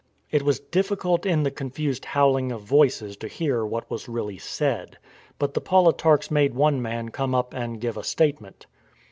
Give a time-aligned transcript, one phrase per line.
[0.31, 4.97] It was difficult in the confused howling of voices to hear what was really said.
[5.37, 8.65] But the politarchs made one man come up and give a statement.